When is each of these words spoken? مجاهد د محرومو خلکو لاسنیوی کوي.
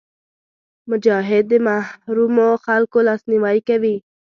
مجاهد 0.89 1.43
د 1.49 1.53
محرومو 1.67 2.47
خلکو 2.65 2.97
لاسنیوی 3.07 3.57
کوي. 3.69 3.95